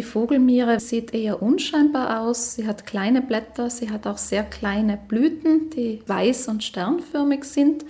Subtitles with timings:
[0.00, 2.54] Die Vogelmiere sieht eher unscheinbar aus.
[2.54, 7.84] Sie hat kleine Blätter, sie hat auch sehr kleine Blüten, die weiß und sternförmig sind.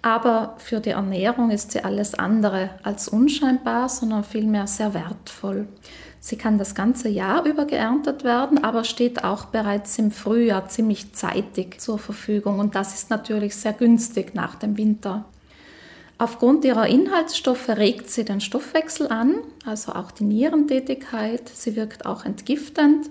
[0.00, 5.66] Aber für die Ernährung ist sie alles andere als unscheinbar, sondern vielmehr sehr wertvoll.
[6.20, 11.14] Sie kann das ganze Jahr über geerntet werden, aber steht auch bereits im Frühjahr ziemlich
[11.14, 15.24] zeitig zur Verfügung und das ist natürlich sehr günstig nach dem Winter.
[16.20, 21.48] Aufgrund ihrer Inhaltsstoffe regt sie den Stoffwechsel an, also auch die Nierentätigkeit.
[21.48, 23.08] Sie wirkt auch entgiftend.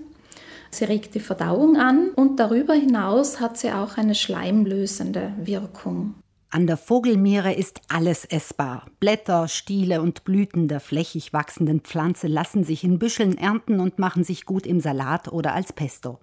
[0.70, 6.14] Sie regt die Verdauung an und darüber hinaus hat sie auch eine schleimlösende Wirkung.
[6.50, 8.86] An der Vogelmeere ist alles essbar.
[9.00, 14.22] Blätter, Stiele und Blüten der flächig wachsenden Pflanze lassen sich in Büscheln ernten und machen
[14.22, 16.20] sich gut im Salat oder als Pesto.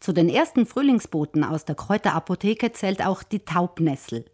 [0.00, 4.24] Zu den ersten Frühlingsboten aus der Kräuterapotheke zählt auch die Taubnessel.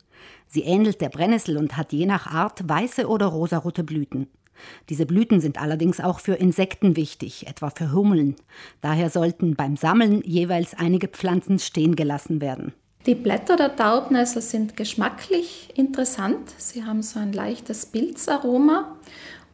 [0.47, 4.29] Sie ähnelt der Brennnessel und hat je nach Art weiße oder rosarote Blüten.
[4.89, 8.37] Diese Blüten sind allerdings auch für Insekten wichtig, etwa für Hummeln.
[8.81, 12.73] Daher sollten beim Sammeln jeweils einige Pflanzen stehen gelassen werden.
[13.07, 16.51] Die Blätter der Taubnessel sind geschmacklich interessant.
[16.57, 18.97] Sie haben so ein leichtes Pilzaroma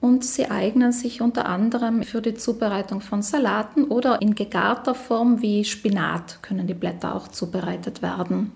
[0.01, 5.43] und sie eignen sich unter anderem für die Zubereitung von Salaten oder in gegarter Form
[5.43, 8.53] wie Spinat können die Blätter auch zubereitet werden.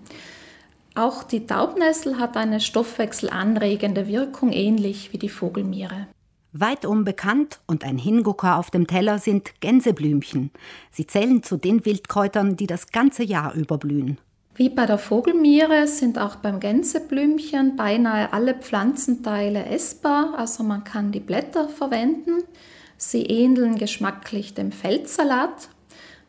[0.95, 6.07] Auch die Taubnessel hat eine stoffwechselanregende Wirkung, ähnlich wie die Vogelmiere.
[6.53, 10.51] Weit unbekannt und ein Hingucker auf dem Teller sind Gänseblümchen.
[10.91, 14.19] Sie zählen zu den Wildkräutern, die das ganze Jahr überblühen.
[14.55, 21.11] Wie bei der Vogelmiere sind auch beim Gänseblümchen beinahe alle Pflanzenteile essbar, also man kann
[21.11, 22.43] die Blätter verwenden.
[22.95, 25.67] Sie ähneln geschmacklich dem Feldsalat.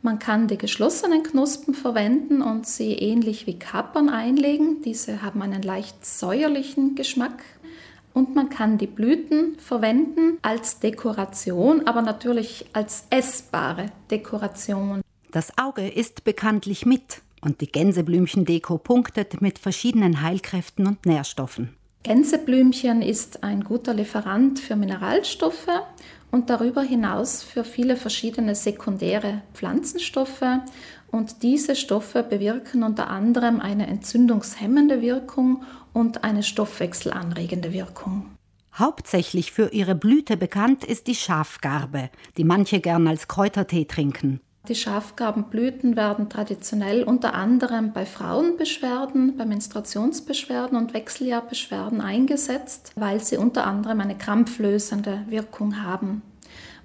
[0.07, 4.81] Man kann die geschlossenen Knospen verwenden und sie ähnlich wie Kapern einlegen.
[4.83, 7.43] Diese haben einen leicht säuerlichen Geschmack.
[8.15, 15.03] Und man kann die Blüten verwenden als Dekoration, aber natürlich als essbare Dekoration.
[15.33, 21.76] Das Auge ist bekanntlich mit und die Gänseblümchendeko punktet mit verschiedenen Heilkräften und Nährstoffen.
[22.07, 25.67] Gänseblümchen ist ein guter Lieferant für Mineralstoffe
[26.31, 30.45] und darüber hinaus für viele verschiedene sekundäre Pflanzenstoffe.
[31.11, 38.31] Und diese Stoffe bewirken unter anderem eine entzündungshemmende Wirkung und eine stoffwechselanregende Wirkung.
[38.73, 44.41] Hauptsächlich für ihre Blüte bekannt ist die Schafgarbe, die manche gern als Kräutertee trinken.
[44.69, 53.37] Die Schafgarbenblüten werden traditionell unter anderem bei Frauenbeschwerden, bei Menstruationsbeschwerden und Wechseljahrbeschwerden eingesetzt, weil sie
[53.37, 56.23] unter anderem eine krampflösende Wirkung haben.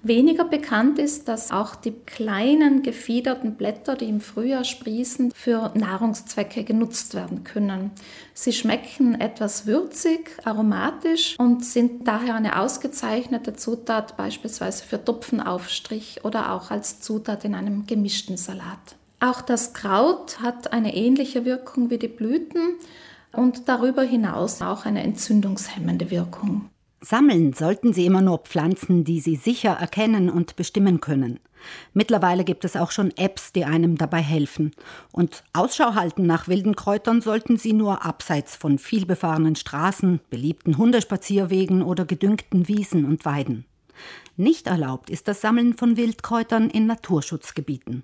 [0.03, 6.63] Weniger bekannt ist, dass auch die kleinen gefiederten Blätter, die im Frühjahr sprießen, für Nahrungszwecke
[6.63, 7.91] genutzt werden können.
[8.33, 16.51] Sie schmecken etwas würzig, aromatisch und sind daher eine ausgezeichnete Zutat beispielsweise für Topfenaufstrich oder
[16.53, 18.95] auch als Zutat in einem gemischten Salat.
[19.19, 22.73] Auch das Kraut hat eine ähnliche Wirkung wie die Blüten
[23.33, 26.71] und darüber hinaus auch eine entzündungshemmende Wirkung.
[27.03, 31.39] Sammeln sollten Sie immer nur Pflanzen, die Sie sicher erkennen und bestimmen können.
[31.93, 34.71] Mittlerweile gibt es auch schon Apps, die einem dabei helfen.
[35.11, 41.81] Und Ausschau halten nach wilden Kräutern sollten Sie nur abseits von vielbefahrenen Straßen, beliebten Hundespazierwegen
[41.81, 43.65] oder gedüngten Wiesen und Weiden.
[44.37, 48.03] Nicht erlaubt ist das Sammeln von Wildkräutern in Naturschutzgebieten.